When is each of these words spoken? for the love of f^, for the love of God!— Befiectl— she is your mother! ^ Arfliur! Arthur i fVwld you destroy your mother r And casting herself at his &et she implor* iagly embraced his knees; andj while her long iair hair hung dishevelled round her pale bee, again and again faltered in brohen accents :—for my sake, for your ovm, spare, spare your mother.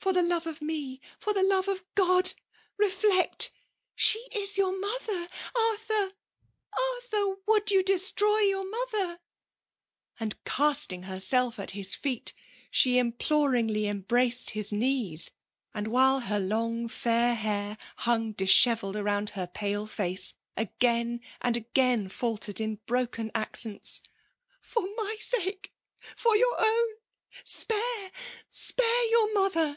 for 0.00 0.14
the 0.14 0.22
love 0.22 0.46
of 0.46 0.60
f^, 0.60 0.98
for 1.18 1.34
the 1.34 1.42
love 1.42 1.68
of 1.68 1.84
God!— 1.94 2.32
Befiectl— 2.80 3.50
she 3.94 4.18
is 4.32 4.56
your 4.56 4.72
mother! 4.76 5.12
^ 5.28 5.28
Arfliur! 5.52 6.04
Arthur 6.06 6.16
i 6.72 7.00
fVwld 7.46 7.70
you 7.70 7.82
destroy 7.82 8.38
your 8.38 8.64
mother 8.68 9.06
r 9.08 9.18
And 10.18 10.42
casting 10.44 11.02
herself 11.02 11.58
at 11.58 11.72
his 11.72 11.98
&et 12.02 12.32
she 12.70 12.94
implor* 12.96 13.50
iagly 13.50 13.84
embraced 13.90 14.50
his 14.50 14.72
knees; 14.72 15.32
andj 15.74 15.88
while 15.88 16.20
her 16.20 16.40
long 16.40 16.88
iair 16.88 17.36
hair 17.36 17.76
hung 17.96 18.32
dishevelled 18.32 18.96
round 18.96 19.30
her 19.30 19.46
pale 19.46 19.86
bee, 19.98 20.18
again 20.56 21.20
and 21.42 21.58
again 21.58 22.08
faltered 22.08 22.58
in 22.58 22.78
brohen 22.86 23.30
accents 23.34 24.00
:—for 24.62 24.82
my 24.96 25.16
sake, 25.20 25.74
for 26.16 26.34
your 26.36 26.56
ovm, 26.56 26.88
spare, 27.44 28.10
spare 28.48 29.10
your 29.10 29.34
mother. 29.34 29.76